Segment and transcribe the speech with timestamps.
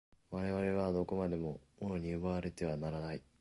[0.31, 3.21] 我々はどこまでも物に奪われてはならない。